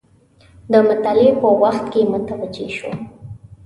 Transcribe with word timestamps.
د 0.71 0.73
مطالعې 0.87 1.31
په 1.41 1.47
وخت 1.61 1.85
کې 1.93 2.01
متوجه 2.13 2.67
شوم. 2.77 2.95